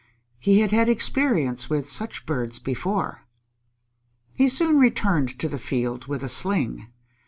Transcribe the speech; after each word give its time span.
He 0.39 0.61
had 0.61 0.71
had 0.71 0.89
experience 0.89 1.69
with 1.69 1.87
such 1.87 2.25
birds 2.25 2.57
before. 2.57 3.21
He 4.33 4.49
soon 4.49 4.79
returned 4.79 5.37
to 5.37 5.47
the 5.47 5.59
field 5.59 6.07
with 6.07 6.23
a 6.23 6.27
sling. 6.27 6.87